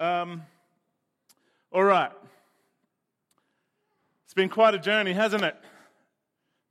[0.00, 0.42] Um,
[1.72, 2.12] all right.
[4.24, 5.56] It's been quite a journey, hasn't it?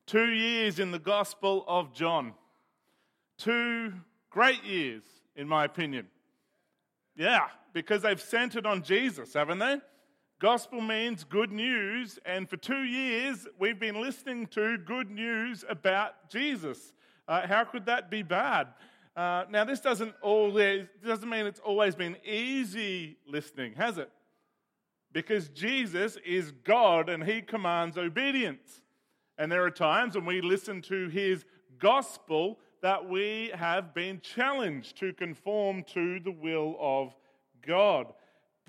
[0.06, 2.34] Two years in the Gospel of John.
[3.38, 3.92] Two
[4.30, 5.04] great years,
[5.36, 6.08] in my opinion.
[7.18, 9.82] Yeah, because they've centered on Jesus, haven't they?
[10.40, 16.30] Gospel means good news, and for two years we've been listening to good news about
[16.30, 16.94] Jesus.
[17.28, 18.68] Uh, how could that be bad?
[19.18, 24.12] Uh, now, this doesn't always doesn't mean it's always been easy listening, has it?
[25.12, 28.84] Because Jesus is God and He commands obedience.
[29.40, 31.46] And there are times when we listen to His
[31.80, 37.16] gospel that we have been challenged to conform to the will of
[37.66, 38.14] God.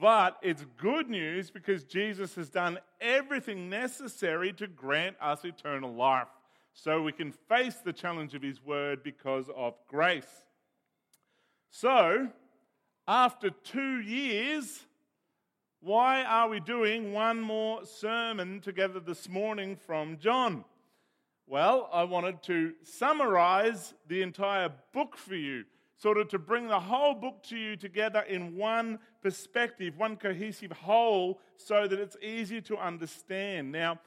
[0.01, 6.29] But it's good news because Jesus has done everything necessary to grant us eternal life.
[6.81, 10.45] So we can face the challenge of his word because of grace.
[11.71, 12.29] So,
[13.09, 14.87] after two years,
[15.81, 20.65] why are we doing one more sermon together this morning from John?
[21.49, 25.65] Well, I wanted to summarize the entire book for you
[25.97, 30.71] sort of to bring the whole book to you together in one perspective, one cohesive
[30.71, 33.73] whole, so that it's easier to understand.
[33.73, 33.99] Now,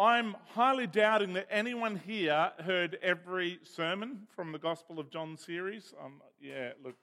[0.00, 5.92] I'm highly doubting that anyone here heard every sermon from the Gospel of John series.
[6.00, 6.94] Um, yeah, look,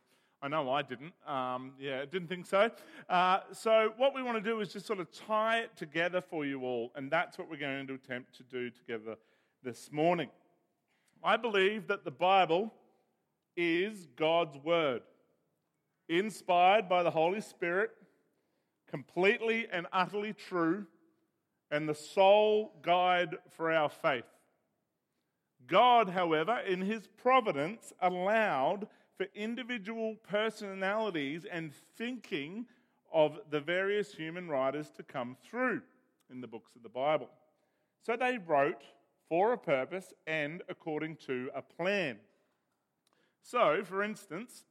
[0.42, 1.12] I know I didn't.
[1.28, 2.72] Um, yeah, didn't think so.
[3.10, 6.46] Uh, so, what we want to do is just sort of tie it together for
[6.46, 9.18] you all, and that's what we're going to attempt to do together
[9.62, 10.30] this morning.
[11.22, 12.72] I believe that the Bible
[13.58, 15.02] is God's Word,
[16.08, 17.92] inspired by the Holy Spirit,
[18.90, 20.86] completely and utterly true,
[21.72, 24.26] and the sole guide for our faith.
[25.68, 32.66] God, however, in His providence, allowed for individual personalities and thinking
[33.12, 35.82] of the various human writers to come through
[36.30, 37.30] in the books of the Bible.
[38.02, 38.84] So they wrote
[39.30, 42.18] for a purpose and according to a plan.
[43.42, 44.66] So, for instance,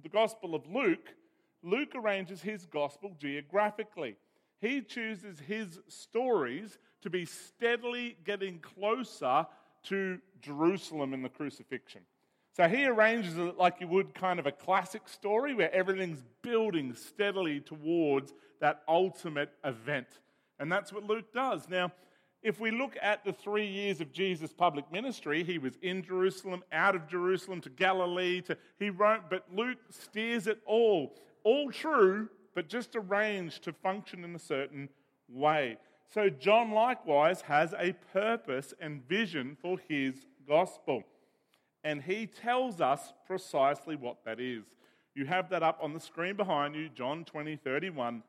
[0.00, 1.14] the Gospel of Luke,
[1.62, 4.16] Luke arranges his gospel geographically.
[4.60, 9.46] He chooses his stories to be steadily getting closer
[9.84, 12.02] to Jerusalem in the crucifixion.
[12.56, 16.92] So he arranges it like you would kind of a classic story where everything's building
[16.94, 20.08] steadily towards that ultimate event.
[20.58, 21.68] And that's what Luke does.
[21.68, 21.92] Now,
[22.42, 26.64] if we look at the three years of Jesus' public ministry, he was in Jerusalem,
[26.72, 31.14] out of Jerusalem, to Galilee, to he wrote, but Luke steers it all.
[31.44, 34.88] All true, but just arranged to function in a certain
[35.28, 35.76] way.
[36.12, 41.04] So John likewise has a purpose and vision for his gospel.
[41.84, 44.64] And he tells us precisely what that is.
[45.14, 48.24] You have that up on the screen behind you, John 20, 31.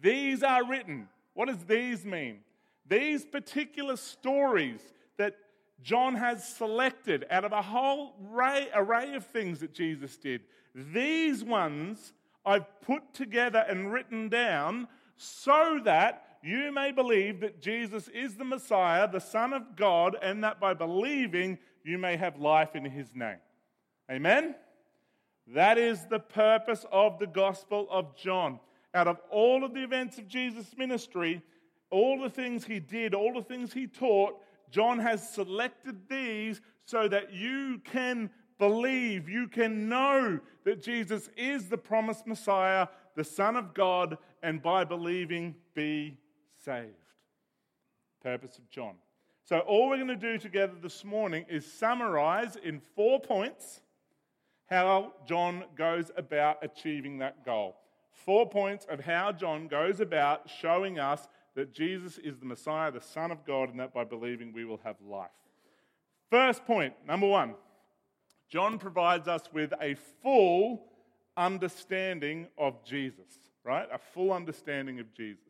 [0.00, 1.06] These are written.
[1.34, 2.38] What does these mean?
[2.88, 4.80] These particular stories
[5.18, 5.34] that
[5.82, 10.40] John has selected out of a whole array, array of things that Jesus did,
[10.74, 12.14] these ones
[12.44, 18.44] I've put together and written down so that you may believe that Jesus is the
[18.44, 23.14] Messiah, the Son of God, and that by believing you may have life in his
[23.14, 23.38] name.
[24.10, 24.54] Amen?
[25.48, 28.60] That is the purpose of the Gospel of John.
[28.94, 31.42] Out of all of the events of Jesus' ministry,
[31.90, 34.34] all the things he did, all the things he taught,
[34.70, 38.30] John has selected these so that you can
[38.60, 44.62] believe, you can know that Jesus is the promised Messiah, the Son of God, and
[44.62, 46.16] by believing, be
[46.64, 46.94] saved.
[48.22, 48.94] Purpose of John.
[49.44, 53.80] So, all we're going to do together this morning is summarize in four points
[54.66, 57.76] how John goes about achieving that goal.
[58.12, 61.26] Four points of how John goes about showing us
[61.56, 64.80] that Jesus is the Messiah, the Son of God, and that by believing we will
[64.84, 65.30] have life.
[66.30, 67.54] First point, number one,
[68.50, 70.82] John provides us with a full
[71.36, 73.86] understanding of Jesus, right?
[73.92, 75.44] A full understanding of Jesus.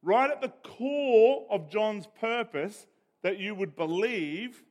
[0.00, 2.86] Right at the core of John's purpose
[3.22, 4.62] that you would believe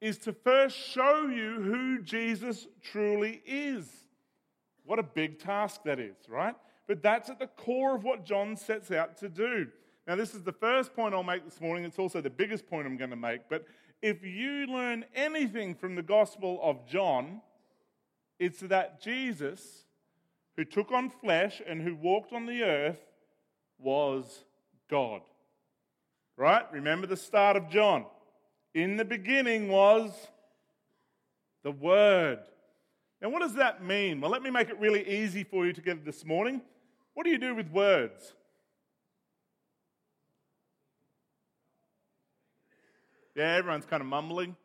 [0.00, 3.88] is to first show you who Jesus truly is.
[4.84, 6.54] What a big task that is, right?
[6.86, 9.66] But that's at the core of what John sets out to do.
[10.06, 11.84] Now, this is the first point I'll make this morning.
[11.84, 13.42] It's also the biggest point I'm going to make.
[13.48, 13.64] But
[14.02, 17.40] if you learn anything from the Gospel of John,
[18.38, 19.84] it's that Jesus,
[20.56, 22.98] who took on flesh and who walked on the earth,
[23.78, 24.44] was
[24.90, 25.22] God.
[26.36, 26.64] Right?
[26.72, 28.04] Remember the start of John.
[28.74, 30.10] In the beginning was
[31.62, 32.40] the Word.
[33.20, 34.20] Now, what does that mean?
[34.20, 36.60] Well, let me make it really easy for you together this morning.
[37.14, 38.32] What do you do with words?
[43.34, 44.56] Yeah, everyone's kind of mumbling.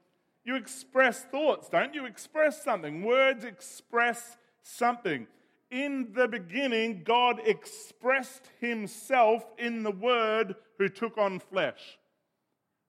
[0.44, 2.06] You express thoughts, don't you?
[2.06, 3.04] Express something.
[3.04, 5.28] Words express something.
[5.70, 11.98] In the beginning, God expressed himself in the Word who took on flesh.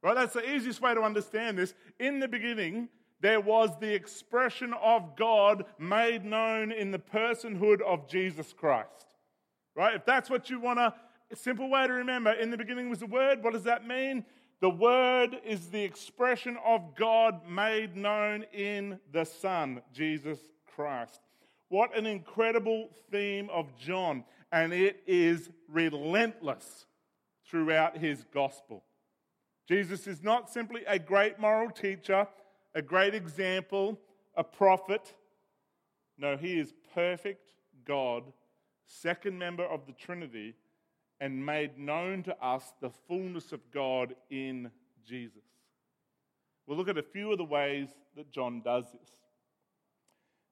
[0.02, 0.14] Right?
[0.14, 1.74] That's the easiest way to understand this.
[1.98, 2.88] In the beginning,
[3.20, 9.16] there was the expression of God made known in the personhood of Jesus Christ.
[9.74, 9.94] Right?
[9.94, 10.94] If that's what you want to,
[11.32, 13.42] a simple way to remember, in the beginning was the Word.
[13.42, 14.24] What does that mean?
[14.60, 20.40] The Word is the expression of God made known in the Son, Jesus
[20.74, 21.20] Christ.
[21.68, 26.86] What an incredible theme of John, and it is relentless
[27.48, 28.82] throughout his gospel.
[29.68, 32.26] Jesus is not simply a great moral teacher,
[32.74, 33.96] a great example,
[34.34, 35.14] a prophet.
[36.16, 37.52] No, he is perfect
[37.84, 38.24] God,
[38.86, 40.54] second member of the Trinity,
[41.20, 44.70] and made known to us the fullness of God in
[45.06, 45.42] Jesus.
[46.66, 49.10] We'll look at a few of the ways that John does this.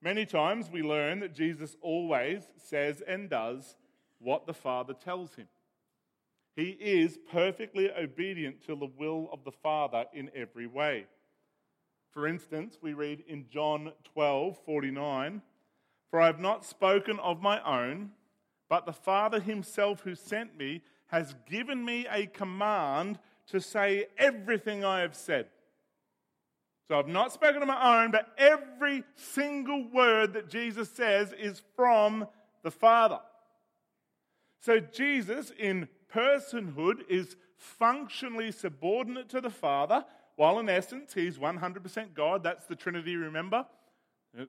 [0.02, 3.76] Many times we learn that Jesus always says and does
[4.18, 5.48] what the Father tells him.
[6.54, 11.06] He is perfectly obedient to the will of the Father in every way.
[12.10, 15.42] For instance, we read in John 12 49,
[16.10, 18.12] For I have not spoken of my own,
[18.68, 23.18] but the Father himself who sent me has given me a command
[23.48, 25.46] to say everything I have said.
[26.88, 31.62] So I've not spoken of my own, but every single word that Jesus says is
[31.74, 32.26] from
[32.62, 33.18] the Father.
[34.60, 40.04] So Jesus, in personhood, is functionally subordinate to the Father,
[40.36, 42.42] while in essence he's 100% God.
[42.42, 43.66] That's the Trinity, remember?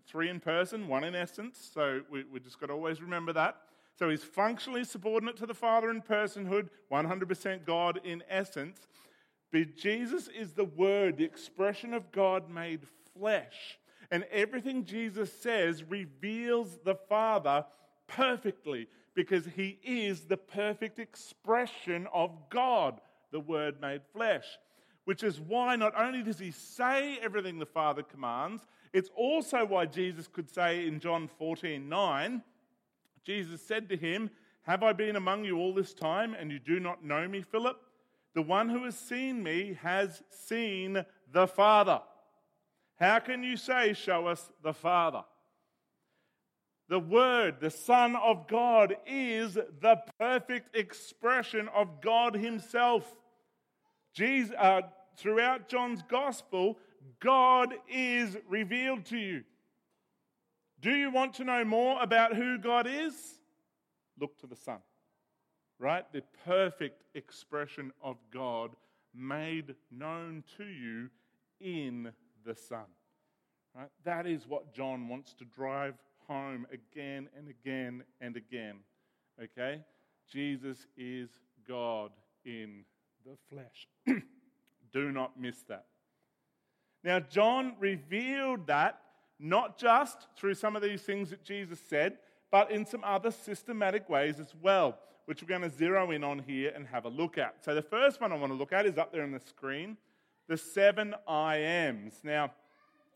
[0.06, 1.70] Three in person, one in essence.
[1.74, 3.58] So we, we just got to always remember that.
[3.98, 8.88] So he's functionally subordinate to the Father in personhood, 100% God in essence.
[9.52, 12.82] But Jesus is the Word, the expression of God made
[13.18, 13.80] flesh.
[14.12, 17.66] And everything Jesus says reveals the Father
[18.08, 23.02] perfectly because he is the perfect expression of God,
[23.32, 24.46] the Word made flesh.
[25.06, 29.86] Which is why not only does he say everything the Father commands, it's also why
[29.86, 32.44] Jesus could say in John 14 9,
[33.28, 34.30] Jesus said to him,
[34.62, 37.78] Have I been among you all this time, and you do not know me, Philip?
[38.36, 41.04] The one who has seen me has seen
[41.34, 42.00] the Father.
[42.96, 45.24] How can you say, Show us the Father?
[46.88, 53.04] The Word, the Son of God, is the perfect expression of God Himself.
[54.14, 54.84] Jesus, uh,
[55.18, 56.78] throughout John's Gospel,
[57.20, 59.44] God is revealed to you.
[60.80, 63.14] Do you want to know more about who God is?
[64.20, 64.80] Look to the Son
[65.80, 66.06] right?
[66.12, 68.72] The perfect expression of God
[69.14, 71.10] made known to you
[71.60, 72.12] in
[72.46, 72.86] the Son.
[73.76, 73.90] Right?
[74.04, 75.96] That is what John wants to drive
[76.28, 78.80] home again and again and again.
[79.42, 79.82] Okay?
[80.32, 81.30] Jesus is
[81.68, 82.12] God
[82.46, 82.84] in
[83.26, 83.88] the flesh.
[84.94, 85.86] Do not miss that.
[87.04, 89.00] Now, John revealed that
[89.40, 92.18] not just through some of these things that Jesus said,
[92.52, 96.40] but in some other systematic ways as well which we're going to zero in on
[96.40, 97.56] here and have a look at.
[97.60, 99.98] So, the first one I want to look at is up there on the screen
[100.48, 102.22] the seven I ams.
[102.24, 102.52] Now,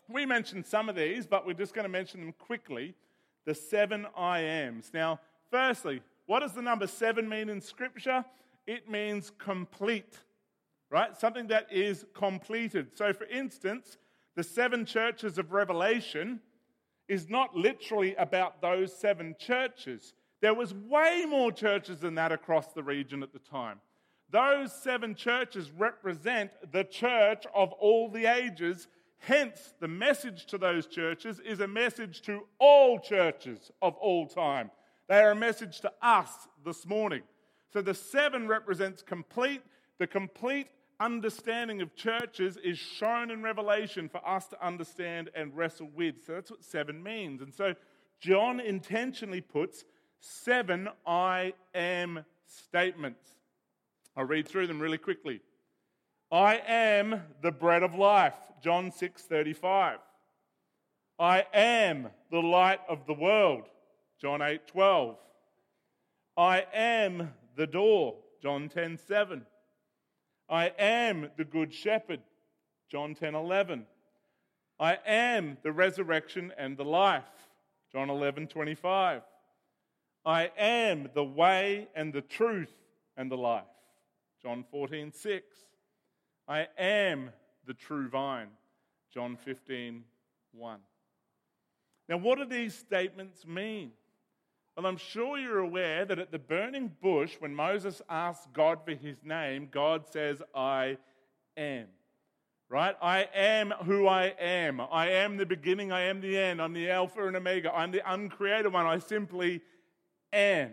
[0.10, 2.94] we mentioned some of these, but we're just going to mention them quickly.
[3.46, 4.92] The seven I ams.
[4.94, 8.26] Now, firstly, what does the number seven mean in Scripture?
[8.68, 10.18] It means complete,
[10.90, 11.18] right?
[11.18, 12.90] Something that is completed.
[12.96, 13.98] So, for instance,
[14.36, 16.40] the seven churches of Revelation
[17.08, 20.14] is not literally about those seven churches.
[20.42, 23.80] There was way more churches than that across the region at the time.
[24.30, 28.88] Those seven churches represent the church of all the ages.
[29.18, 34.72] Hence, the message to those churches is a message to all churches of all time.
[35.10, 36.30] They are a message to us
[36.64, 37.24] this morning.
[37.74, 39.62] So the seven represents complete,
[40.00, 40.68] the complete
[41.02, 46.24] understanding of churches is shown in Revelation for us to understand and wrestle with.
[46.26, 47.42] So that's what seven means.
[47.42, 47.74] And so
[48.20, 49.84] John intentionally puts
[50.20, 53.26] seven I am statements.
[54.16, 55.42] I'll read through them really quickly.
[56.32, 59.98] I am the bread of life, John 6 35.
[61.20, 63.64] I am the light of the world,
[64.22, 65.18] John 8 12.
[66.38, 69.46] I am the door, John 10 7.
[70.52, 72.20] I am the good shepherd,
[72.90, 73.86] John 10 11.
[74.78, 77.24] I am the resurrection and the life,
[77.94, 79.22] John 11, 25.
[80.26, 82.74] I am the way and the truth
[83.16, 83.64] and the life.
[84.44, 85.46] John 14, 6.
[86.50, 87.30] I am
[87.66, 88.50] the true vine.
[89.14, 90.04] John 15,
[90.52, 90.80] 1.
[92.10, 93.92] Now, what do these statements mean?
[94.76, 98.94] Well, I'm sure you're aware that at the burning bush, when Moses asks God for
[98.94, 100.98] his name, God says, I
[101.58, 101.88] am.
[102.70, 102.96] Right?
[103.02, 104.80] I am who I am.
[104.80, 106.62] I am the beginning, I am the end.
[106.62, 107.74] I'm the Alpha and Omega.
[107.74, 108.86] I'm the uncreated one.
[108.86, 109.62] I simply
[110.32, 110.72] am.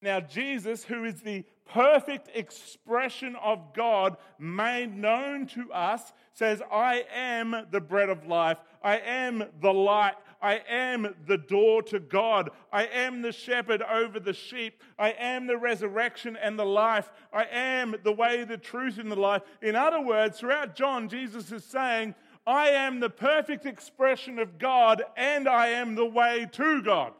[0.00, 7.04] Now, Jesus, who is the perfect expression of God made known to us, says, I
[7.14, 8.58] am the bread of life.
[8.82, 10.14] I am the light.
[10.42, 12.50] I am the door to God.
[12.72, 14.82] I am the shepherd over the sheep.
[14.98, 17.12] I am the resurrection and the life.
[17.32, 19.42] I am the way, the truth, and the life.
[19.62, 25.04] In other words, throughout John, Jesus is saying, I am the perfect expression of God
[25.16, 27.12] and I am the way to God.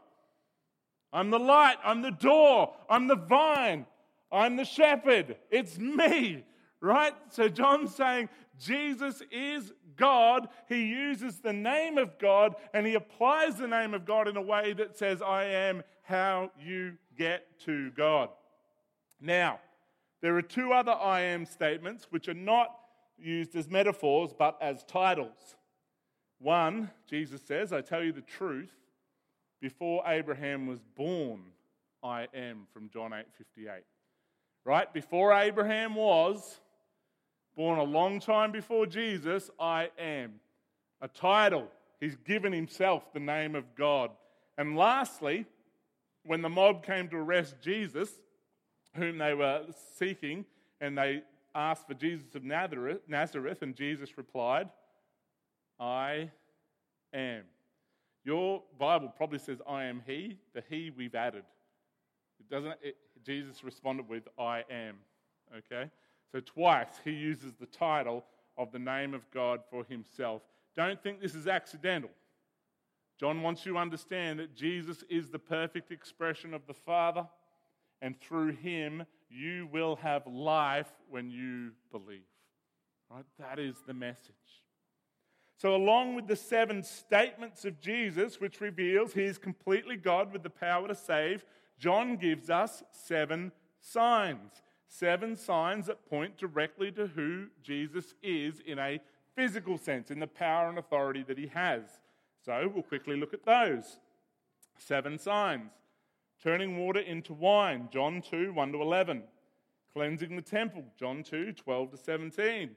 [1.13, 1.77] I'm the light.
[1.85, 2.75] I'm the door.
[2.91, 3.87] I'm the vine.
[4.33, 5.37] I'm the shepherd.
[5.51, 6.45] It's me,
[6.81, 7.13] right?
[7.29, 10.49] So John's saying Jesus is God.
[10.69, 14.43] He uses the name of God and he applies the name of God in a
[14.43, 18.31] way that says, I am how you get to God.
[19.21, 19.61] Now,
[20.21, 22.77] there are two other I am statements which are not
[23.19, 25.57] used as metaphors but as titles.
[26.39, 28.73] One, Jesus says, I tell you the truth,
[29.61, 31.43] before Abraham was born,
[32.03, 33.85] I am, from John 8 58.
[34.65, 34.93] Right?
[34.93, 36.61] Before Abraham was
[37.57, 40.35] born a long time before Jesus, I am.
[41.01, 41.69] A title.
[42.01, 44.11] He's given himself the name of God.
[44.59, 45.47] And lastly,
[46.25, 48.11] when the mob came to arrest Jesus,
[48.95, 49.63] whom they were
[49.97, 50.45] seeking,
[50.81, 51.23] and they
[51.55, 54.69] asked for Jesus of Nazareth, and Jesus replied,
[55.79, 56.31] I
[57.13, 57.43] am.
[58.25, 60.39] Your Bible probably says, I am He.
[60.55, 61.45] The He we've added.
[62.39, 64.97] It doesn't, it, Jesus responded with, I am.
[65.57, 65.91] Okay?
[66.33, 68.25] So twice he uses the title
[68.57, 70.43] of the name of God for himself.
[70.75, 72.11] Don't think this is accidental.
[73.21, 77.27] John wants you to understand that Jesus is the perfect expression of the Father,
[78.01, 82.21] and through him you will have life when you believe.
[83.11, 83.25] Right?
[83.39, 84.35] That is the message.
[85.57, 90.43] So, along with the seven statements of Jesus, which reveals he is completely God with
[90.43, 91.45] the power to save,
[91.79, 94.63] John gives us seven signs.
[94.95, 99.01] Seven signs that point directly to who Jesus is in a
[99.35, 101.83] physical sense, in the power and authority that he has.
[102.45, 103.99] So, we'll quickly look at those.
[104.79, 105.71] Seven signs.
[106.43, 109.23] Turning water into wine, John 2 1 to 11.
[109.95, 112.77] Cleansing the temple, John 2 12 to 17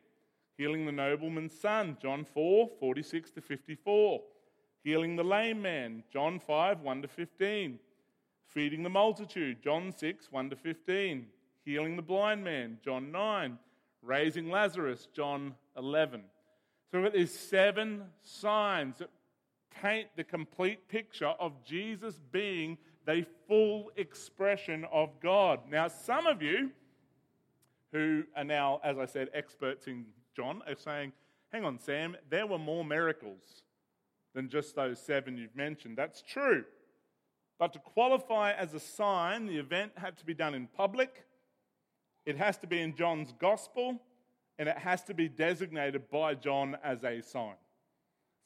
[0.57, 4.21] healing the nobleman's son, John 4 46 to 54,
[4.83, 7.79] healing the lame man, John 5 1 to 15,
[8.47, 11.25] feeding the multitude, John 6 1 to 15,
[11.65, 13.57] healing the blind man, John 9,
[14.01, 16.21] raising Lazarus, John 11.
[16.91, 19.09] So we've got these seven signs that
[19.81, 25.59] paint the complete picture of Jesus being the full expression of God.
[25.69, 26.71] Now, some of you
[27.91, 30.05] who are now, as I said, experts in
[30.35, 31.13] John are saying,
[31.51, 33.63] hang on, Sam, there were more miracles
[34.33, 35.97] than just those seven you've mentioned.
[35.97, 36.65] That's true.
[37.57, 41.24] But to qualify as a sign, the event had to be done in public,
[42.25, 43.99] it has to be in John's gospel,
[44.57, 47.55] and it has to be designated by John as a sign.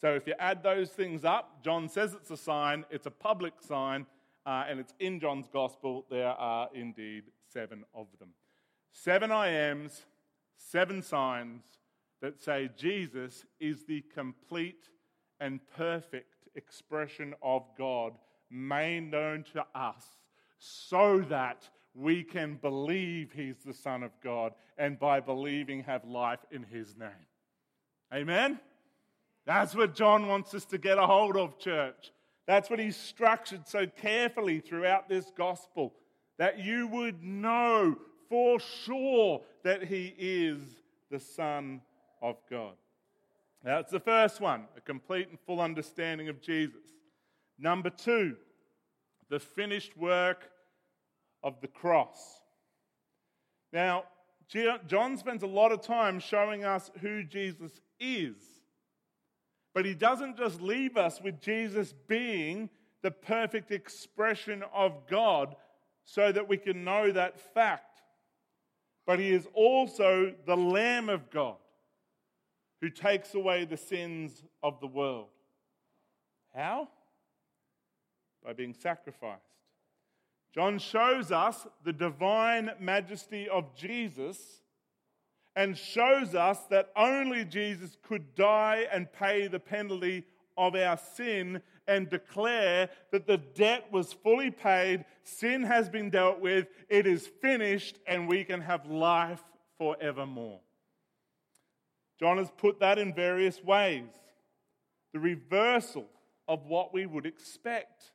[0.02, 3.54] So if you add those things up, John says it's a sign, it's a public
[3.60, 4.06] sign,
[4.46, 6.06] uh, and it's in John's gospel.
[6.10, 8.30] There are indeed seven of them.
[8.92, 10.06] Seven I ams,
[10.58, 11.64] seven signs,
[12.22, 14.90] that say Jesus is the complete
[15.40, 18.14] and perfect expression of God
[18.50, 20.04] made known to us
[20.58, 26.40] so that we can believe he's the Son of God and by believing have life
[26.52, 27.10] in his name.
[28.14, 28.60] Amen?
[29.46, 32.12] That's what John wants us to get a hold of, church.
[32.48, 35.94] That's what he's structured so carefully throughout this gospel
[36.38, 37.96] that you would know
[38.30, 40.62] for sure that he is
[41.12, 41.82] the Son
[42.22, 42.74] of God.
[43.64, 46.86] That's the first one, a complete and full understanding of Jesus.
[47.58, 48.38] Number two,
[49.30, 50.50] the finished work
[51.44, 52.42] of the cross.
[53.72, 54.06] Now,
[54.88, 58.36] John spends a lot of time showing us who Jesus is.
[59.74, 62.70] But he doesn't just leave us with Jesus being
[63.04, 65.56] the perfect expression of God
[66.06, 68.02] so that we can know that fact.
[69.06, 71.58] But he is also the Lamb of God
[72.82, 75.28] who takes away the sins of the world.
[76.56, 76.90] How?
[78.44, 79.49] by being sacrificed.
[80.54, 84.62] John shows us the divine majesty of Jesus
[85.56, 90.26] and shows us that only Jesus could die and pay the penalty
[90.58, 96.40] of our sin and declare that the debt was fully paid, sin has been dealt
[96.40, 99.42] with, it is finished, and we can have life
[99.78, 100.60] forevermore.
[102.20, 104.10] John has put that in various ways.
[105.14, 106.08] The reversal
[106.48, 108.12] of what we would expect.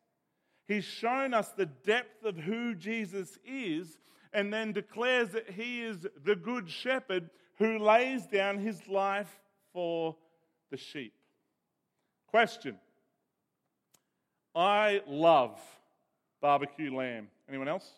[0.66, 3.98] He's shown us the depth of who Jesus is
[4.32, 9.40] and then declares that he is the good shepherd who lays down his life
[9.72, 10.16] for
[10.70, 11.14] the sheep.
[12.28, 12.76] Question
[14.54, 15.60] I love
[16.40, 17.28] barbecue lamb.
[17.48, 17.88] Anyone else?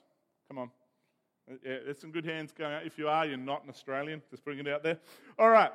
[0.49, 0.71] Come on.
[1.49, 2.85] Yeah, there's some good hands going out.
[2.85, 4.21] If you are, you're not an Australian.
[4.31, 4.99] Just bring it out there.
[5.39, 5.71] All right.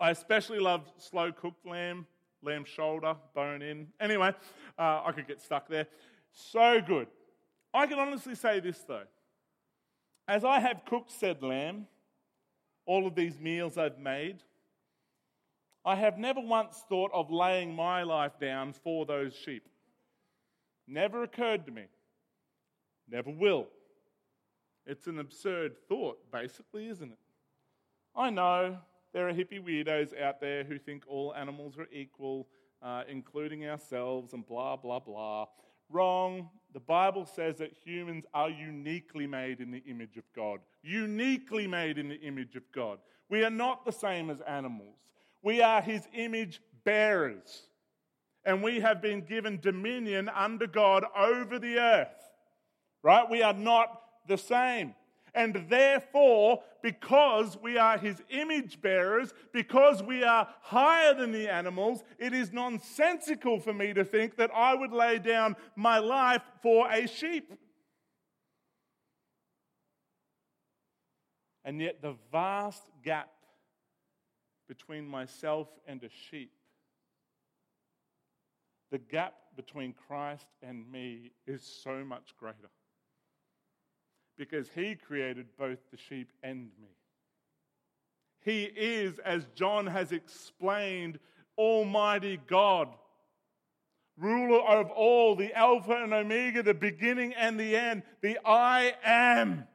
[0.00, 2.06] I especially love slow cooked lamb
[2.42, 3.88] lamb shoulder, bone in.
[4.00, 4.32] Anyway,
[4.78, 5.86] uh, I could get stuck there.
[6.32, 7.08] So good.
[7.74, 9.04] I can honestly say this though.
[10.28, 11.86] As I have cooked said lamb,
[12.86, 14.42] all of these meals I've made,
[15.84, 19.68] I have never once thought of laying my life down for those sheep.
[20.86, 21.84] Never occurred to me.
[23.08, 23.66] Never will.
[24.86, 27.18] It's an absurd thought, basically, isn't it?
[28.14, 28.78] I know
[29.12, 32.48] there are hippie weirdos out there who think all animals are equal,
[32.82, 35.46] uh, including ourselves, and blah, blah, blah.
[35.90, 36.48] Wrong.
[36.72, 40.60] The Bible says that humans are uniquely made in the image of God.
[40.82, 42.98] Uniquely made in the image of God.
[43.28, 44.96] We are not the same as animals.
[45.42, 47.66] We are his image bearers.
[48.44, 52.08] And we have been given dominion under God over the earth.
[53.02, 53.28] Right?
[53.28, 54.94] We are not the same.
[55.34, 62.02] And therefore, because we are his image bearers, because we are higher than the animals,
[62.18, 66.90] it is nonsensical for me to think that I would lay down my life for
[66.90, 67.50] a sheep.
[71.64, 73.30] And yet, the vast gap
[74.68, 76.52] between myself and a sheep,
[78.90, 82.68] the gap between Christ and me is so much greater
[84.36, 86.88] because he created both the sheep and me.
[88.44, 91.18] He is, as John has explained,
[91.56, 92.88] Almighty God,
[94.16, 99.68] ruler of all, the Alpha and Omega, the beginning and the end, the I am.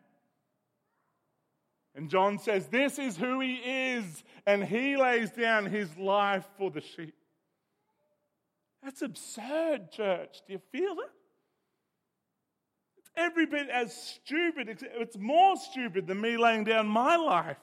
[1.96, 6.70] And John says, This is who he is, and he lays down his life for
[6.70, 7.16] the sheep.
[8.84, 10.42] That's absurd, church.
[10.46, 11.12] Do you feel it?
[13.18, 14.70] Every bit as stupid.
[14.82, 17.58] It's more stupid than me laying down my life.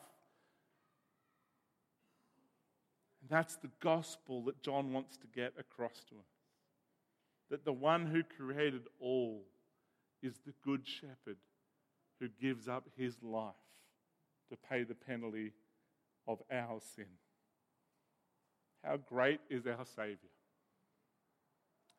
[3.20, 6.26] And that's the gospel that John wants to get across to us.
[7.50, 9.44] That the one who created all
[10.22, 11.36] is the good shepherd
[12.20, 13.54] who gives up his life
[14.50, 15.52] to pay the penalty
[16.26, 17.06] of our sin.
[18.82, 20.18] How great is our Savior!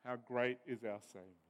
[0.03, 1.44] How great is our Savior!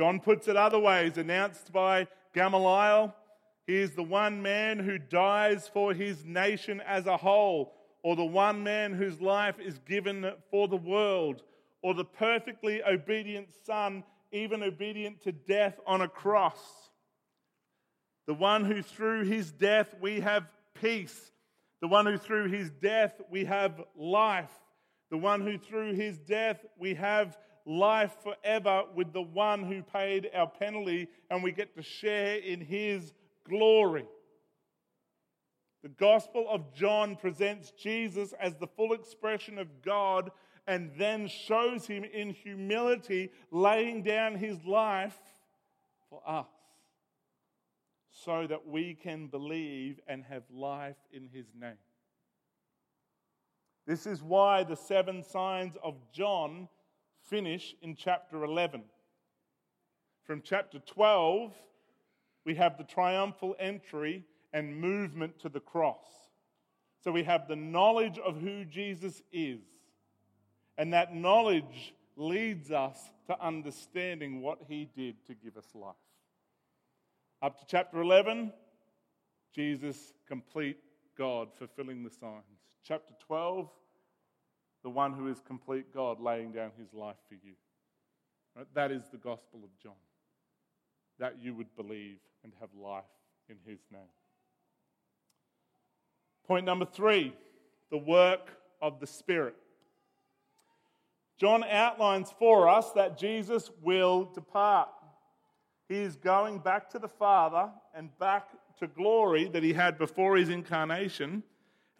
[0.00, 3.14] John puts it other ways, announced by Gamaliel.
[3.66, 8.24] He is the one man who dies for his nation as a whole, or the
[8.24, 11.42] one man whose life is given for the world,
[11.82, 16.88] or the perfectly obedient Son, even obedient to death on a cross.
[18.26, 20.44] The one who through his death we have
[20.80, 21.30] peace.
[21.82, 24.48] The one who through his death we have life.
[25.10, 30.30] The one who through his death we have life forever with the one who paid
[30.34, 33.12] our penalty, and we get to share in his
[33.48, 34.06] glory.
[35.82, 40.30] The Gospel of John presents Jesus as the full expression of God
[40.66, 45.18] and then shows him in humility laying down his life
[46.10, 46.46] for us
[48.10, 51.78] so that we can believe and have life in his name.
[53.86, 56.68] This is why the seven signs of John
[57.30, 58.82] finish in chapter 11.
[60.24, 61.54] From chapter 12,
[62.44, 66.04] we have the triumphal entry and movement to the cross.
[67.02, 69.60] So we have the knowledge of who Jesus is,
[70.76, 75.94] and that knowledge leads us to understanding what he did to give us life.
[77.40, 78.52] Up to chapter 11,
[79.54, 80.78] Jesus, complete
[81.16, 82.44] God, fulfilling the signs.
[82.84, 83.70] Chapter 12,
[84.82, 87.54] the one who is complete God laying down his life for you.
[88.56, 88.66] Right?
[88.74, 89.92] That is the gospel of John.
[91.18, 93.04] That you would believe and have life
[93.48, 94.00] in his name.
[96.46, 97.34] Point number three
[97.90, 99.56] the work of the Spirit.
[101.38, 104.88] John outlines for us that Jesus will depart.
[105.88, 110.36] He is going back to the Father and back to glory that he had before
[110.36, 111.42] his incarnation.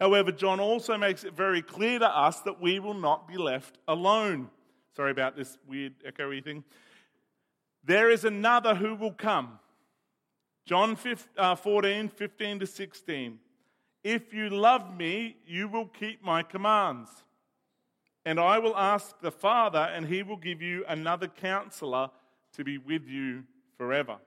[0.01, 3.77] However, John also makes it very clear to us that we will not be left
[3.87, 4.49] alone.
[4.95, 6.63] Sorry about this weird echoey thing.
[7.83, 9.59] There is another who will come.
[10.65, 10.97] John
[11.37, 13.37] uh, 14, 15 to 16.
[14.03, 17.11] If you love me, you will keep my commands.
[18.25, 22.09] And I will ask the Father, and he will give you another counselor
[22.53, 23.43] to be with you
[23.77, 24.17] forever.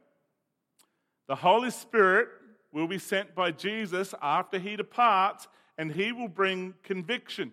[1.26, 2.28] The Holy Spirit
[2.70, 7.52] will be sent by Jesus after he departs, and he will bring conviction.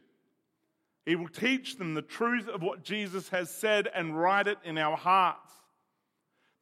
[1.06, 4.78] He will teach them the truth of what Jesus has said and write it in
[4.78, 5.52] our hearts.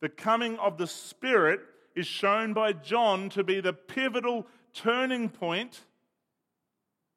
[0.01, 1.59] The coming of the Spirit
[1.95, 5.81] is shown by John to be the pivotal turning point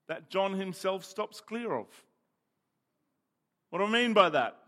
[0.08, 1.86] that John himself stops clear of.
[3.70, 4.61] What do I mean by that?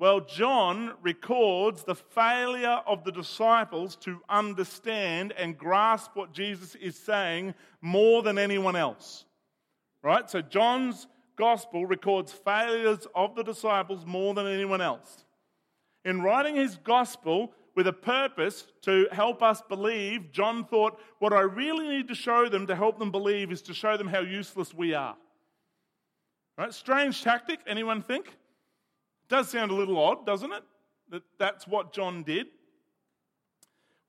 [0.00, 6.96] Well, John records the failure of the disciples to understand and grasp what Jesus is
[6.96, 9.24] saying more than anyone else.
[10.02, 10.30] Right?
[10.30, 15.24] So, John's gospel records failures of the disciples more than anyone else.
[16.04, 21.40] In writing his gospel with a purpose to help us believe, John thought, what I
[21.40, 24.72] really need to show them to help them believe is to show them how useless
[24.72, 25.16] we are.
[26.56, 26.72] Right?
[26.72, 28.36] Strange tactic, anyone think?
[29.28, 30.62] Does sound a little odd, doesn't it?
[31.10, 32.46] That that's what John did.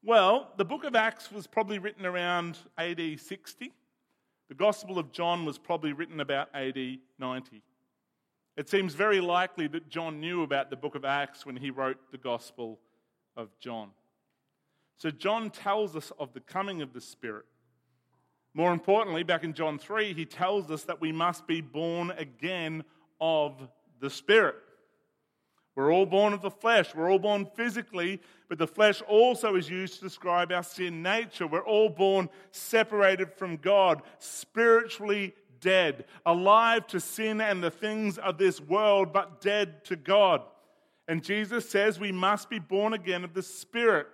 [0.03, 3.73] Well, the book of Acts was probably written around AD 60.
[4.47, 7.61] The Gospel of John was probably written about AD 90.
[8.55, 11.97] It seems very likely that John knew about the book of Acts when he wrote
[12.11, 12.79] the Gospel
[13.35, 13.89] of John.
[14.97, 17.45] So, John tells us of the coming of the Spirit.
[18.53, 22.83] More importantly, back in John 3, he tells us that we must be born again
[23.21, 23.69] of
[24.01, 24.55] the Spirit.
[25.79, 26.93] We're all born of the flesh.
[26.93, 31.47] We're all born physically, but the flesh also is used to describe our sin nature.
[31.47, 38.37] We're all born separated from God, spiritually dead, alive to sin and the things of
[38.37, 40.41] this world, but dead to God.
[41.07, 44.07] And Jesus says we must be born again of the Spirit.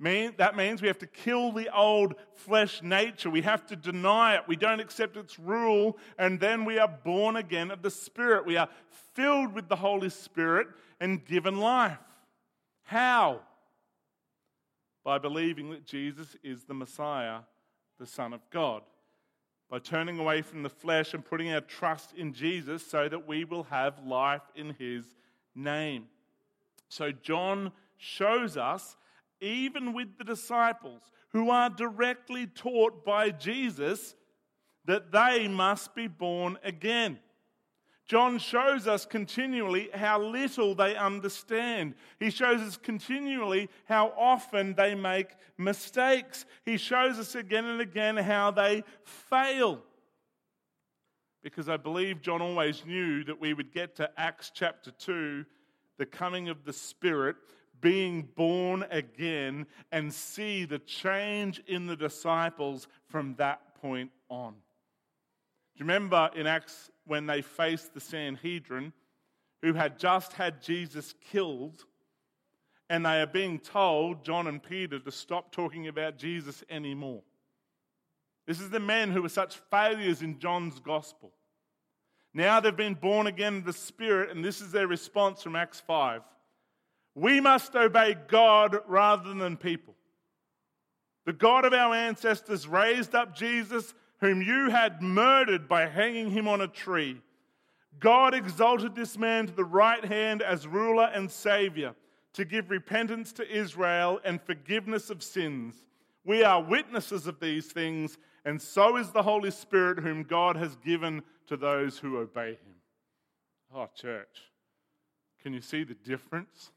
[0.00, 3.30] That means we have to kill the old flesh nature.
[3.30, 4.42] We have to deny it.
[4.46, 5.96] We don't accept its rule.
[6.18, 8.44] And then we are born again of the Spirit.
[8.44, 8.68] We are
[9.14, 10.68] filled with the Holy Spirit
[11.00, 11.98] and given life.
[12.82, 13.40] How?
[15.04, 17.40] By believing that Jesus is the Messiah,
[17.98, 18.82] the Son of God.
[19.70, 23.44] By turning away from the flesh and putting our trust in Jesus so that we
[23.44, 25.04] will have life in His
[25.54, 26.06] name.
[26.88, 28.96] So, John shows us,
[29.40, 34.14] even with the disciples who are directly taught by Jesus,
[34.84, 37.18] that they must be born again.
[38.06, 41.94] John shows us continually how little they understand.
[42.20, 46.44] He shows us continually how often they make mistakes.
[46.66, 49.80] He shows us again and again how they fail.
[51.42, 55.44] Because I believe John always knew that we would get to Acts chapter 2,
[55.96, 57.36] the coming of the Spirit,
[57.84, 64.52] being born again, and see the change in the disciples from that point on.
[64.52, 64.58] Do
[65.76, 68.94] you remember in Acts when they faced the Sanhedrin,
[69.60, 71.84] who had just had Jesus killed,
[72.88, 77.22] and they are being told, John and Peter, to stop talking about Jesus anymore.
[78.46, 81.32] This is the men who were such failures in John's gospel.
[82.32, 85.80] Now they've been born again in the Spirit, and this is their response from Acts
[85.80, 86.22] 5.
[87.14, 89.94] We must obey God rather than people.
[91.26, 96.48] The God of our ancestors raised up Jesus whom you had murdered by hanging him
[96.48, 97.20] on a tree.
[98.00, 101.94] God exalted this man to the right hand as ruler and savior
[102.32, 105.76] to give repentance to Israel and forgiveness of sins.
[106.24, 110.74] We are witnesses of these things, and so is the Holy Spirit, whom God has
[110.76, 112.74] given to those who obey him.
[113.74, 114.50] Oh, church,
[115.42, 116.70] can you see the difference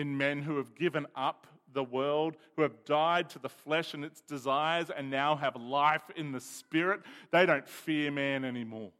[0.00, 4.04] in men who have given up the world, who have died to the flesh and
[4.04, 8.90] its desires and now have life in the Spirit, they don't fear man anymore.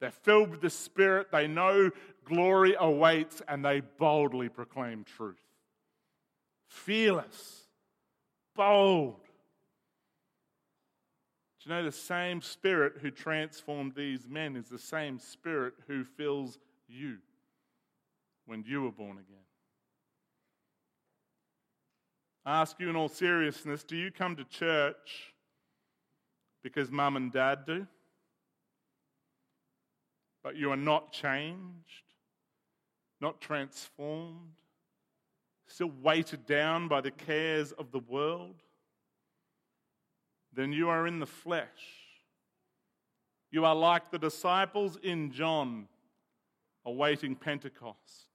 [0.00, 1.90] They're filled with the Spirit, they know
[2.24, 5.40] glory awaits, and they boldly proclaim truth.
[6.68, 7.64] Fearless,
[8.54, 9.16] bold.
[11.60, 16.04] Do you know the same Spirit who transformed these men is the same Spirit who
[16.04, 17.18] fills you
[18.48, 19.46] when you were born again?
[22.44, 25.32] I ask you in all seriousness do you come to church
[26.62, 27.86] because mum and dad do?
[30.42, 32.14] but you are not changed,
[33.20, 34.54] not transformed,
[35.66, 38.62] still weighted down by the cares of the world,
[40.54, 41.66] then you are in the flesh.
[43.50, 45.86] You are like the disciples in John
[46.86, 48.27] awaiting Pentecost.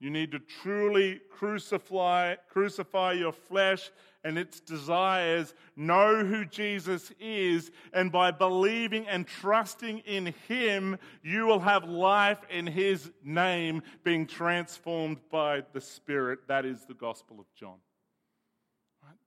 [0.00, 3.90] You need to truly crucify, crucify your flesh
[4.24, 11.46] and its desires, know who Jesus is, and by believing and trusting in Him, you
[11.46, 16.40] will have life in His name, being transformed by the Spirit.
[16.48, 17.76] That is the Gospel of John.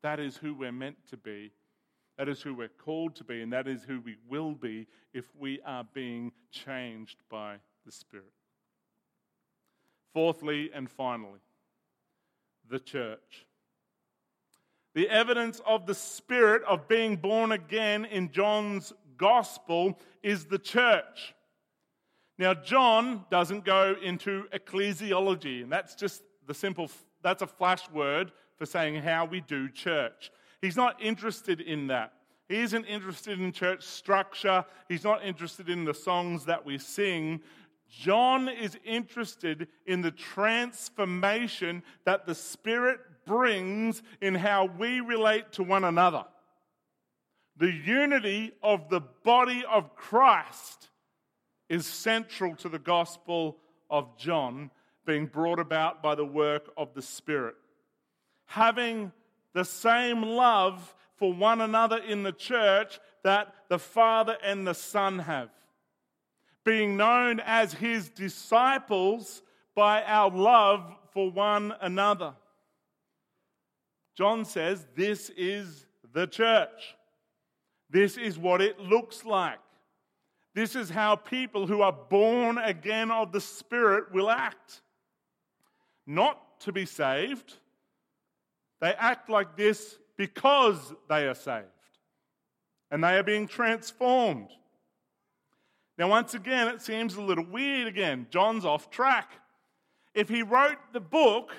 [0.02, 1.52] That is who we're meant to be.
[2.18, 5.26] That is who we're called to be, and that is who we will be if
[5.40, 8.34] we are being changed by the Spirit.
[10.18, 11.42] Fourthly and finally,
[12.68, 13.46] the church.
[14.96, 21.36] The evidence of the Spirit of being born again in John's gospel is the church.
[22.40, 26.90] Now, John doesn't go into ecclesiology, and that's just the simple,
[27.22, 30.32] that's a flash word for saying how we do church.
[30.64, 32.12] He's not interested in that.
[32.50, 34.66] He isn't interested in church structure.
[34.90, 37.42] He's not interested in the songs that we sing.
[37.90, 45.64] John is interested in the transformation that the Spirit brings in how we relate to
[45.64, 46.26] one another.
[47.58, 50.90] The unity of the body of Christ
[51.70, 53.58] is central to the Gospel
[53.90, 54.70] of John
[55.06, 57.56] being brought about by the work of the Spirit.
[58.46, 59.12] Having
[59.54, 65.20] the same love for one another in the church that the Father and the Son
[65.20, 65.50] have
[66.68, 69.42] being known as his disciples
[69.74, 72.34] by our love for one another.
[74.18, 76.98] John says this is the church.
[77.90, 79.60] This is what it looks like.
[80.56, 84.82] This is how people who are born again of the Spirit will act.
[86.06, 87.54] Not to be saved,
[88.82, 91.66] they act like this because they are saved
[92.92, 94.50] and they are being transformed.
[95.98, 98.28] Now, once again, it seems a little weird again.
[98.30, 99.32] John's off track.
[100.14, 101.56] If he wrote the book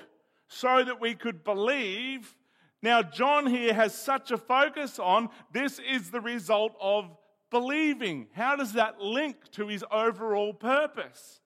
[0.47, 2.35] so that we could believe,
[2.81, 7.09] now John here has such a focus on this is the result of
[7.51, 8.27] believing.
[8.31, 11.41] How does that link to his overall purpose?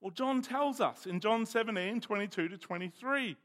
[0.00, 3.36] Well, John tells us in John 17 22 to 23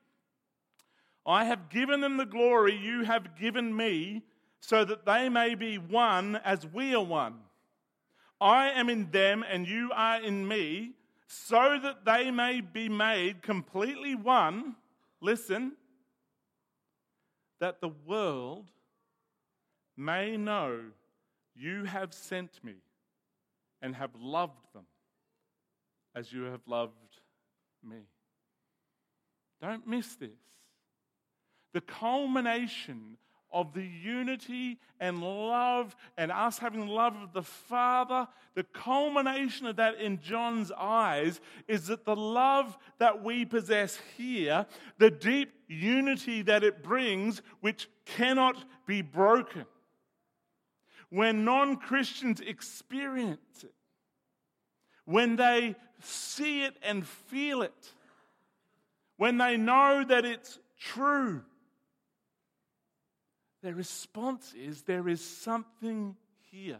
[1.25, 4.23] I have given them the glory you have given me,
[4.59, 7.35] so that they may be one as we are one.
[8.41, 10.93] I am in them and you are in me,
[11.27, 14.75] so that they may be made completely one.
[15.21, 15.73] Listen,
[17.59, 18.65] that the world
[19.95, 20.81] may know
[21.55, 22.73] you have sent me
[23.81, 24.85] and have loved them
[26.15, 27.21] as you have loved
[27.87, 27.99] me.
[29.61, 30.29] Don't miss this.
[31.73, 33.17] The culmination
[33.51, 39.75] of the unity and love and us having love of the Father, the culmination of
[39.77, 44.65] that in John's eyes is that the love that we possess here,
[44.97, 49.65] the deep unity that it brings, which cannot be broken.
[51.09, 53.73] When non Christians experience it,
[55.05, 57.91] when they see it and feel it,
[59.17, 61.43] when they know that it's true,
[63.61, 66.15] their response is there is something
[66.51, 66.79] here.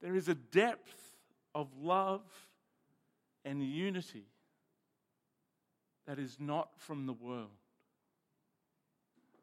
[0.00, 1.16] There is a depth
[1.54, 2.22] of love
[3.44, 4.26] and unity
[6.06, 7.48] that is not from the world.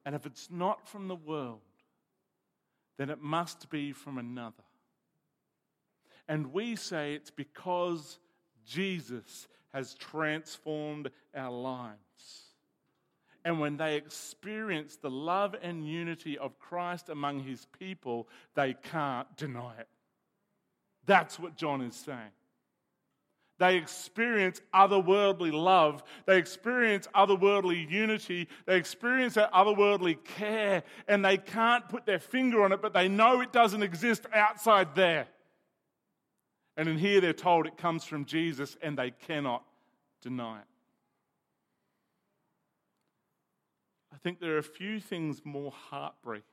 [0.05, 1.61] And if it's not from the world,
[2.97, 4.63] then it must be from another.
[6.27, 8.19] And we say it's because
[8.65, 12.50] Jesus has transformed our lives.
[13.43, 19.27] And when they experience the love and unity of Christ among his people, they can't
[19.35, 19.87] deny it.
[21.05, 22.31] That's what John is saying.
[23.57, 26.03] They experience otherworldly love.
[26.25, 28.47] They experience otherworldly unity.
[28.65, 33.07] They experience that otherworldly care, and they can't put their finger on it, but they
[33.07, 35.27] know it doesn't exist outside there.
[36.75, 39.63] And in here, they're told it comes from Jesus, and they cannot
[40.21, 40.65] deny it.
[44.23, 46.45] Think there are few things more heartbreaking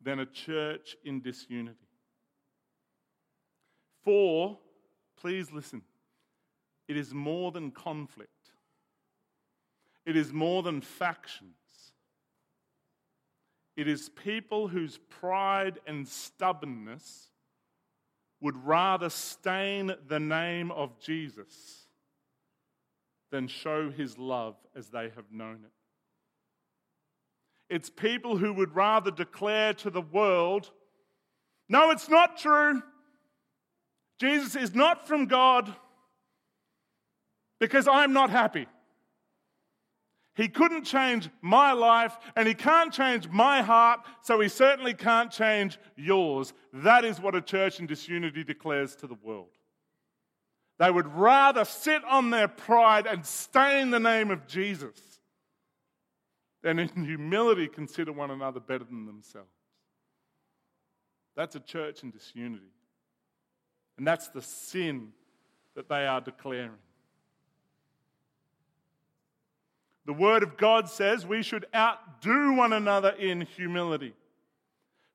[0.00, 1.76] than a church in disunity.
[4.02, 4.58] For,
[5.20, 5.82] please listen,
[6.88, 8.30] it is more than conflict,
[10.06, 11.54] it is more than factions.
[13.76, 17.30] It is people whose pride and stubbornness
[18.40, 21.86] would rather stain the name of Jesus
[23.30, 25.79] than show his love as they have known it.
[27.70, 30.70] It's people who would rather declare to the world,
[31.68, 32.82] no, it's not true.
[34.18, 35.72] Jesus is not from God
[37.60, 38.66] because I'm not happy.
[40.34, 45.30] He couldn't change my life and he can't change my heart, so he certainly can't
[45.30, 46.52] change yours.
[46.72, 49.50] That is what a church in disunity declares to the world.
[50.78, 55.09] They would rather sit on their pride and stain the name of Jesus
[56.62, 59.48] than in humility consider one another better than themselves.
[61.36, 62.72] That's a church in disunity.
[63.96, 65.12] And that's the sin
[65.74, 66.78] that they are declaring.
[70.06, 74.14] The Word of God says we should outdo one another in humility.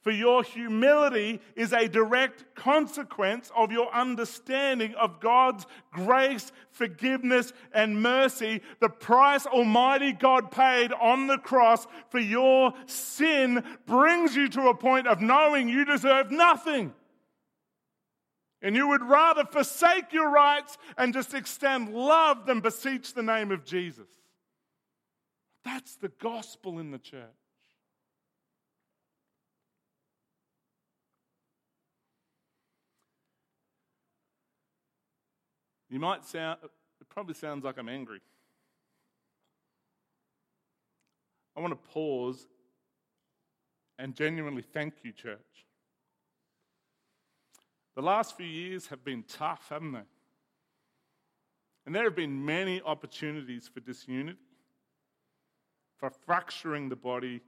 [0.06, 8.04] For your humility is a direct consequence of your understanding of God's grace, forgiveness, and
[8.04, 14.70] mercy, the price Almighty God paid on the cross for your sin brings you to
[14.70, 16.94] a point of knowing you deserve nothing.
[18.62, 23.52] And you would rather forsake your rights and just extend love than beseech the name
[23.52, 24.10] of Jesus.
[25.64, 27.45] That's the gospel in the church.
[35.96, 38.20] You might sound, it probably sounds like I'm angry.
[41.56, 42.48] I want to pause
[43.98, 45.40] and genuinely thank you, church.
[47.96, 50.04] The last few years have been tough, haven't they?
[51.86, 54.38] And there have been many opportunities for disunity
[55.96, 57.40] for fracturing the body,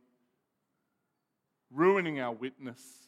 [1.70, 3.07] ruining our witness,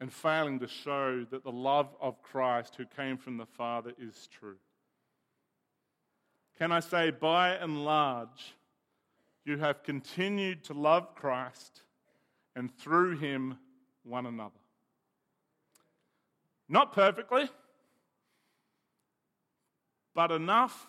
[0.00, 4.28] and failing to show that the love of Christ who came from the Father is
[4.38, 4.56] true.
[6.58, 8.54] Can I say, by and large,
[9.44, 11.82] you have continued to love Christ
[12.54, 13.58] and through him
[14.04, 14.54] one another?
[16.68, 17.48] Not perfectly,
[20.14, 20.88] but enough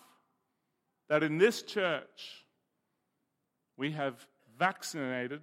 [1.09, 2.45] that in this church,
[3.77, 4.25] we have
[4.57, 5.41] vaccinated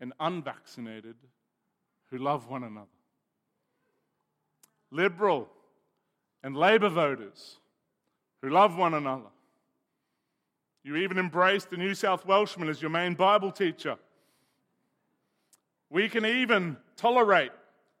[0.00, 1.16] and unvaccinated
[2.10, 2.86] who love one another.
[4.90, 5.48] Liberal
[6.42, 7.56] and Labour voters
[8.42, 9.30] who love one another.
[10.84, 13.96] You even embraced the New South Welshman as your main Bible teacher.
[15.90, 17.50] We can even tolerate,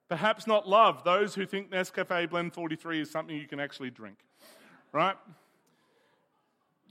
[0.08, 4.18] perhaps not love, those who think Nescafe Blend 43 is something you can actually drink.
[4.92, 5.16] Right?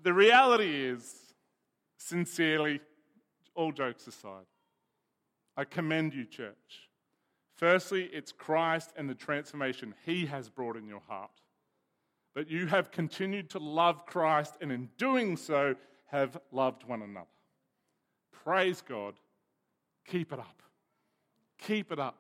[0.04, 1.16] The reality is,
[1.98, 2.82] sincerely,
[3.56, 4.46] all jokes aside,
[5.56, 6.85] I commend you, church.
[7.58, 11.32] Firstly, it's Christ and the transformation He has brought in your heart.
[12.34, 15.76] But you have continued to love Christ, and in doing so,
[16.08, 17.28] have loved one another.
[18.44, 19.16] Praise God.
[20.06, 20.62] Keep it up.
[21.60, 22.18] Keep it up.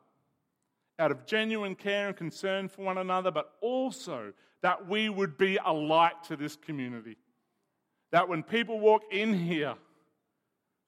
[0.97, 5.59] Out of genuine care and concern for one another, but also that we would be
[5.63, 7.17] a light to this community
[8.15, 9.75] that when people walk in here,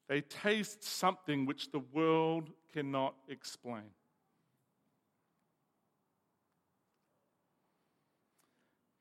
[0.08, 3.84] they taste something which the world cannot explain.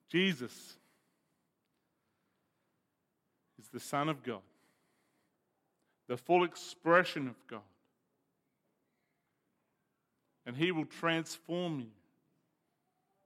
[0.09, 0.77] Jesus
[3.59, 4.41] is the Son of God,
[6.07, 7.61] the full expression of God.
[10.45, 11.91] And He will transform you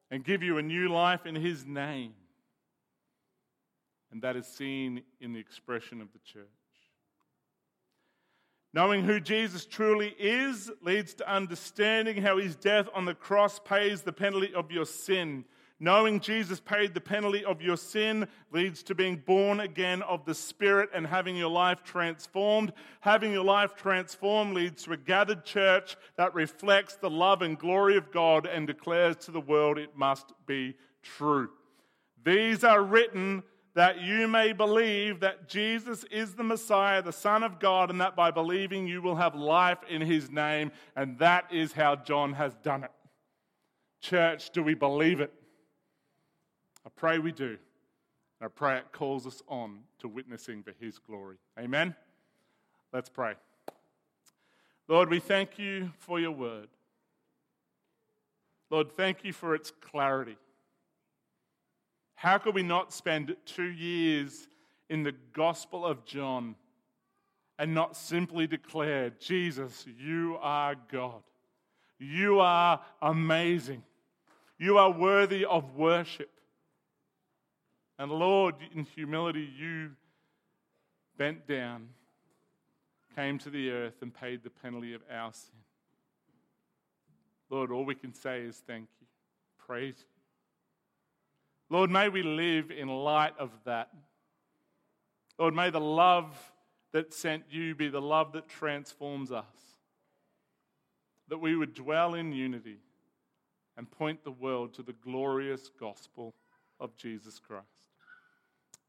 [0.10, 2.14] and give you a new life in His name.
[4.12, 6.48] And that is seen in the expression of the church.
[8.74, 14.02] Knowing who Jesus truly is leads to understanding how his death on the cross pays
[14.02, 15.44] the penalty of your sin.
[15.84, 20.36] Knowing Jesus paid the penalty of your sin leads to being born again of the
[20.36, 22.72] Spirit and having your life transformed.
[23.00, 27.98] Having your life transformed leads to a gathered church that reflects the love and glory
[27.98, 31.50] of God and declares to the world it must be true.
[32.24, 33.42] These are written
[33.74, 38.16] that you may believe that Jesus is the Messiah, the Son of God, and that
[38.16, 40.72] by believing you will have life in his name.
[40.96, 42.92] And that is how John has done it.
[44.00, 45.34] Church, do we believe it?
[46.96, 47.58] Pray we do.
[48.42, 51.38] I pray it calls us on to witnessing for his glory.
[51.60, 51.96] Amen?
[52.92, 53.36] Let's pray.
[54.88, 56.68] Lord, we thank you for your word.
[58.70, 60.38] Lord, thank you for its clarity.
[62.16, 64.48] How could we not spend two years
[64.90, 66.56] in the Gospel of John
[67.60, 71.22] and not simply declare, Jesus, you are God?
[72.00, 73.84] You are amazing.
[74.58, 76.30] You are worthy of worship.
[78.02, 79.92] And Lord, in humility, you
[81.20, 81.90] bent down,
[83.16, 85.60] came to the earth, and paid the penalty of our sin.
[87.52, 89.06] Lord, all we can say is thank you.
[89.68, 91.78] Praise you.
[91.78, 93.90] Lord, may we live in light of that.
[95.38, 96.36] Lord, may the love
[96.94, 99.46] that sent you be the love that transforms us.
[101.28, 102.80] That we would dwell in unity
[103.78, 106.34] and point the world to the glorious gospel
[106.80, 107.68] of Jesus Christ.